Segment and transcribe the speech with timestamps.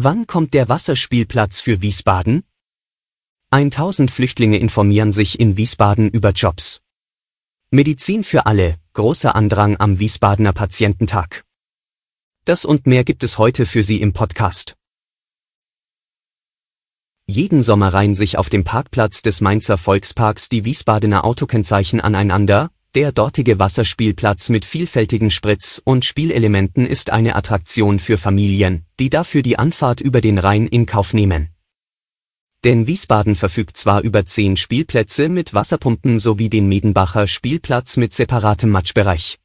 [0.00, 2.44] Wann kommt der Wasserspielplatz für Wiesbaden?
[3.50, 6.82] 1000 Flüchtlinge informieren sich in Wiesbaden über Jobs.
[7.72, 11.44] Medizin für alle, großer Andrang am Wiesbadener Patiententag.
[12.44, 14.76] Das und mehr gibt es heute für Sie im Podcast.
[17.26, 23.12] Jeden Sommer reihen sich auf dem Parkplatz des Mainzer Volksparks die Wiesbadener Autokennzeichen aneinander, der
[23.12, 29.58] dortige Wasserspielplatz mit vielfältigen Spritz- und Spielelementen ist eine Attraktion für Familien, die dafür die
[29.58, 31.50] Anfahrt über den Rhein in Kauf nehmen.
[32.64, 38.70] Denn Wiesbaden verfügt zwar über zehn Spielplätze mit Wasserpumpen sowie den Medenbacher Spielplatz mit separatem
[38.70, 39.38] Matschbereich.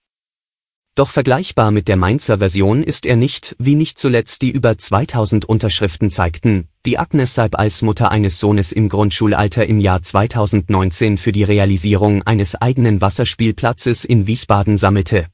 [0.95, 5.43] Doch vergleichbar mit der Mainzer Version ist er nicht, wie nicht zuletzt die über 2000
[5.43, 11.31] Unterschriften zeigten, die Agnes Seib als Mutter eines Sohnes im Grundschulalter im Jahr 2019 für
[11.31, 15.25] die Realisierung eines eigenen Wasserspielplatzes in Wiesbaden sammelte.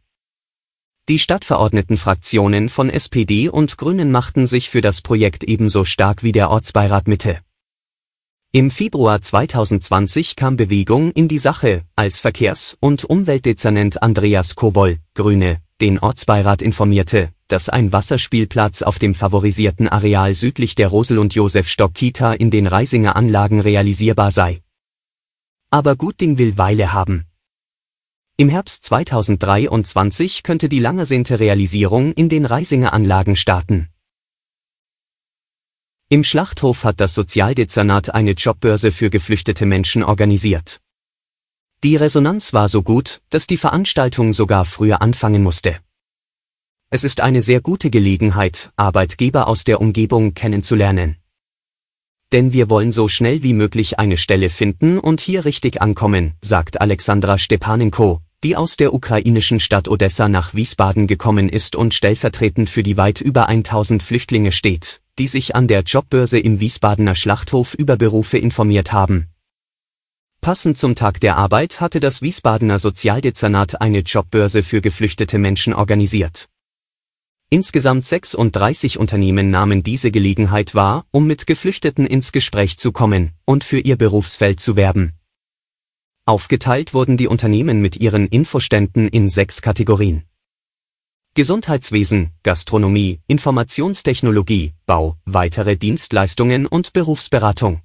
[1.09, 6.51] Die Stadtverordnetenfraktionen von SPD und Grünen machten sich für das Projekt ebenso stark wie der
[6.51, 7.39] Ortsbeirat Mitte.
[8.51, 15.61] Im Februar 2020 kam Bewegung in die Sache, als Verkehrs- und Umweltdezernent Andreas Kobol, Grüne,
[15.81, 22.33] den Ortsbeirat informierte, dass ein Wasserspielplatz auf dem favorisierten Areal südlich der Rosel- und Josef-Stock-Kita
[22.33, 24.63] in den Reisinger Anlagen realisierbar sei.
[25.69, 27.25] Aber Gutding will Weile haben.
[28.35, 33.89] Im Herbst 2023 könnte die lang ersehnte Realisierung in den Reisinger Anlagen starten.
[36.11, 40.81] Im Schlachthof hat das Sozialdezernat eine Jobbörse für geflüchtete Menschen organisiert.
[41.83, 45.77] Die Resonanz war so gut, dass die Veranstaltung sogar früher anfangen musste.
[46.89, 51.17] Es ist eine sehr gute Gelegenheit, Arbeitgeber aus der Umgebung kennenzulernen.
[52.31, 56.81] Denn wir wollen so schnell wie möglich eine Stelle finden und hier richtig ankommen, sagt
[56.81, 62.81] Alexandra Stepanenko, die aus der ukrainischen Stadt Odessa nach Wiesbaden gekommen ist und stellvertretend für
[62.81, 67.97] die weit über 1000 Flüchtlinge steht, die sich an der Jobbörse im Wiesbadener Schlachthof über
[67.97, 69.27] Berufe informiert haben.
[70.41, 76.47] Passend zum Tag der Arbeit hatte das Wiesbadener Sozialdezernat eine Jobbörse für geflüchtete Menschen organisiert.
[77.49, 83.65] Insgesamt 36 Unternehmen nahmen diese Gelegenheit wahr, um mit Geflüchteten ins Gespräch zu kommen und
[83.65, 85.13] für ihr Berufsfeld zu werben.
[86.25, 90.28] Aufgeteilt wurden die Unternehmen mit ihren Infoständen in sechs Kategorien.
[91.35, 97.81] Gesundheitswesen, Gastronomie, Informationstechnologie, Bau, weitere Dienstleistungen und Berufsberatung.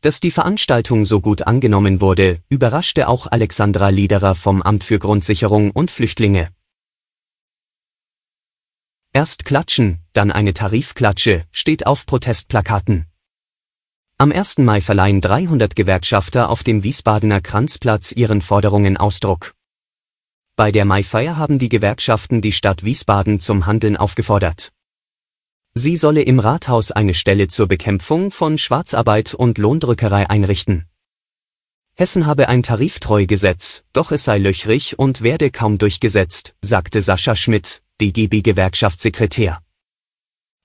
[0.00, 5.72] Dass die Veranstaltung so gut angenommen wurde, überraschte auch Alexandra Liederer vom Amt für Grundsicherung
[5.72, 6.50] und Flüchtlinge.
[9.12, 13.06] Erst klatschen, dann eine Tarifklatsche, steht auf Protestplakaten.
[14.16, 14.58] Am 1.
[14.58, 19.57] Mai verleihen 300 Gewerkschafter auf dem Wiesbadener Kranzplatz ihren Forderungen Ausdruck.
[20.58, 24.72] Bei der Maifeier haben die Gewerkschaften die Stadt Wiesbaden zum Handeln aufgefordert.
[25.74, 30.88] Sie solle im Rathaus eine Stelle zur Bekämpfung von Schwarzarbeit und Lohndrückerei einrichten.
[31.94, 37.80] Hessen habe ein Tariftreugesetz, doch es sei löchrig und werde kaum durchgesetzt, sagte Sascha Schmidt,
[38.00, 39.62] DGB-Gewerkschaftssekretär.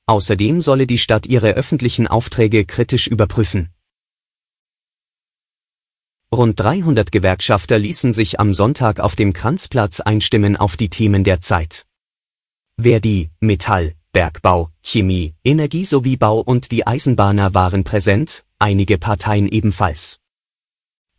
[0.07, 3.72] Außerdem solle die Stadt ihre öffentlichen Aufträge kritisch überprüfen.
[6.33, 11.41] Rund 300 Gewerkschafter ließen sich am Sonntag auf dem Kranzplatz einstimmen auf die Themen der
[11.41, 11.85] Zeit.
[12.75, 20.22] Verdi, Metall, Bergbau, Chemie, Energie sowie Bau und die Eisenbahner waren präsent, einige Parteien ebenfalls.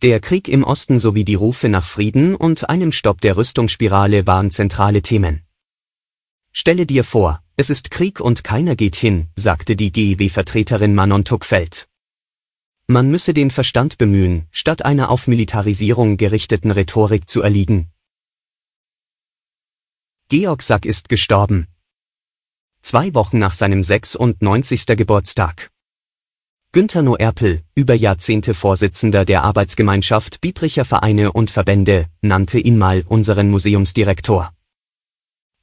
[0.03, 4.51] Der Krieg im Osten sowie die Rufe nach Frieden und einem Stopp der Rüstungsspirale waren
[4.51, 5.43] zentrale Themen.
[6.51, 11.87] Stelle dir vor, es ist Krieg und keiner geht hin, sagte die GEW-Vertreterin Manon Tuckfeld.
[12.87, 17.91] Man müsse den Verstand bemühen, statt einer auf Militarisierung gerichteten Rhetorik zu erliegen.
[20.29, 21.67] Georg Sack ist gestorben.
[22.83, 24.85] Zwei Wochen nach seinem 96.
[24.87, 25.71] Geburtstag.
[26.73, 33.51] Günter Noerpel, über Jahrzehnte Vorsitzender der Arbeitsgemeinschaft Biebricher Vereine und Verbände, nannte ihn mal unseren
[33.51, 34.53] Museumsdirektor.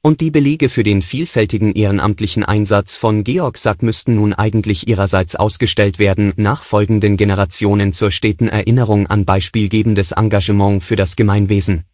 [0.04, 5.36] Und die Belege für den vielfältigen ehrenamtlichen Einsatz von Georg Sack müssten nun eigentlich ihrerseits
[5.36, 11.84] ausgestellt werden, nachfolgenden Generationen zur steten Erinnerung an beispielgebendes Engagement für das Gemeinwesen.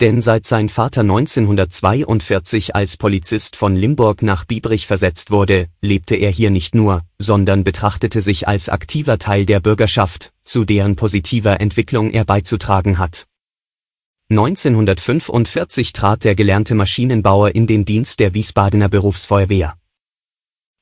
[0.00, 6.30] Denn seit sein Vater 1942 als Polizist von Limburg nach Biebrich versetzt wurde, lebte er
[6.30, 12.12] hier nicht nur, sondern betrachtete sich als aktiver Teil der Bürgerschaft, zu deren positiver Entwicklung
[12.12, 13.26] er beizutragen hat.
[14.38, 19.76] 1945 trat der gelernte Maschinenbauer in den Dienst der Wiesbadener Berufsfeuerwehr.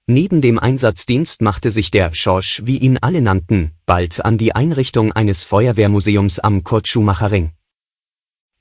[0.07, 5.13] Neben dem Einsatzdienst machte sich der Schorsch, wie ihn alle nannten, bald an die Einrichtung
[5.13, 7.53] eines Feuerwehrmuseums am Kurt-Schumacher-Ring.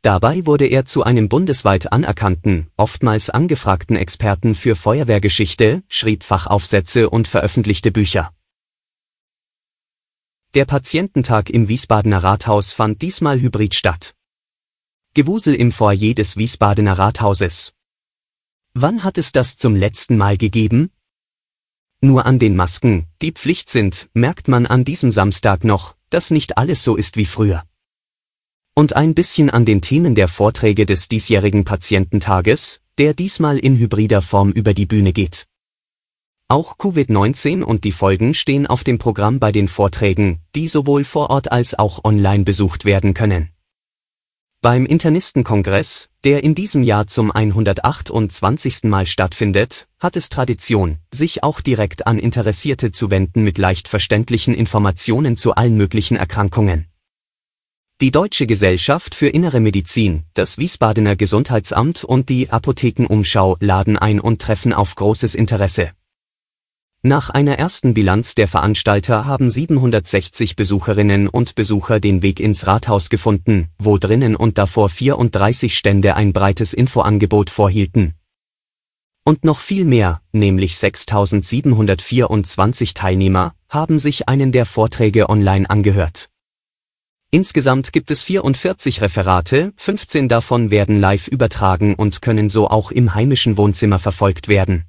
[0.01, 7.27] Dabei wurde er zu einem bundesweit anerkannten, oftmals angefragten Experten für Feuerwehrgeschichte, schrieb Fachaufsätze und
[7.27, 8.33] veröffentlichte Bücher.
[10.53, 14.15] Der Patiententag im Wiesbadener Rathaus fand diesmal hybrid statt.
[15.13, 17.73] Gewusel im Foyer des Wiesbadener Rathauses.
[18.73, 20.89] Wann hat es das zum letzten Mal gegeben?
[21.99, 26.57] Nur an den Masken, die Pflicht sind, merkt man an diesem Samstag noch, dass nicht
[26.57, 27.65] alles so ist wie früher.
[28.73, 34.21] Und ein bisschen an den Themen der Vorträge des diesjährigen Patiententages, der diesmal in hybrider
[34.21, 35.45] Form über die Bühne geht.
[36.47, 41.29] Auch Covid-19 und die Folgen stehen auf dem Programm bei den Vorträgen, die sowohl vor
[41.31, 43.50] Ort als auch online besucht werden können.
[44.63, 48.83] Beim Internistenkongress, der in diesem Jahr zum 128.
[48.83, 54.53] Mal stattfindet, hat es Tradition, sich auch direkt an Interessierte zu wenden mit leicht verständlichen
[54.53, 56.85] Informationen zu allen möglichen Erkrankungen.
[58.01, 64.43] Die Deutsche Gesellschaft für Innere Medizin, das Wiesbadener Gesundheitsamt und die Apothekenumschau laden ein und
[64.43, 65.89] treffen auf großes Interesse.
[67.03, 73.09] Nach einer ersten Bilanz der Veranstalter haben 760 Besucherinnen und Besucher den Weg ins Rathaus
[73.09, 78.13] gefunden, wo drinnen und davor 34 Stände ein breites Infoangebot vorhielten.
[79.23, 86.29] Und noch viel mehr, nämlich 6724 Teilnehmer, haben sich einen der Vorträge online angehört.
[87.31, 93.15] Insgesamt gibt es 44 Referate, 15 davon werden live übertragen und können so auch im
[93.15, 94.85] heimischen Wohnzimmer verfolgt werden.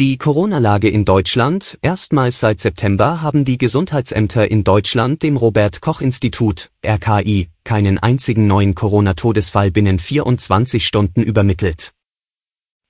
[0.00, 7.50] Die Corona-Lage in Deutschland Erstmals seit September haben die Gesundheitsämter in Deutschland dem Robert-Koch-Institut (RKI)
[7.64, 11.92] keinen einzigen neuen Corona-Todesfall binnen 24 Stunden übermittelt.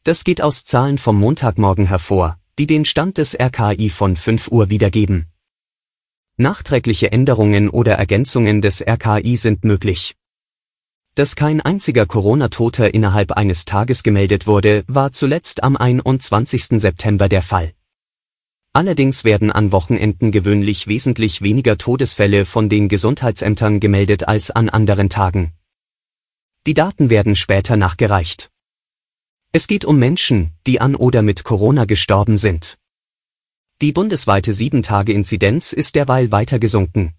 [0.05, 4.71] Das geht aus Zahlen vom Montagmorgen hervor, die den Stand des RKI von 5 Uhr
[4.71, 5.27] wiedergeben.
[6.37, 10.15] Nachträgliche Änderungen oder Ergänzungen des RKI sind möglich
[11.15, 16.81] dass kein einziger Corona-Toter innerhalb eines Tages gemeldet wurde, war zuletzt am 21.
[16.81, 17.73] September der Fall.
[18.73, 25.09] Allerdings werden an Wochenenden gewöhnlich wesentlich weniger Todesfälle von den Gesundheitsämtern gemeldet als an anderen
[25.09, 25.53] Tagen.
[26.67, 28.51] Die Daten werden später nachgereicht.
[29.53, 32.79] Es geht um Menschen, die an oder mit Corona gestorben sind.
[33.81, 37.15] Die bundesweite 7-Tage-Inzidenz ist derweil weiter gesunken.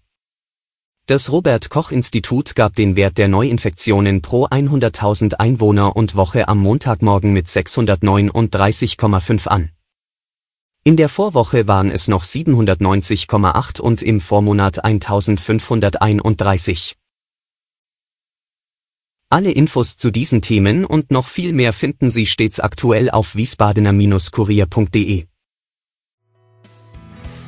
[1.06, 6.60] Das Robert Koch Institut gab den Wert der Neuinfektionen pro 100.000 Einwohner und Woche am
[6.60, 9.72] Montagmorgen mit 639,5 an.
[10.84, 16.96] In der Vorwoche waren es noch 790,8 und im Vormonat 1531.
[19.28, 25.31] Alle Infos zu diesen Themen und noch viel mehr finden Sie stets aktuell auf wiesbadener-kurier.de.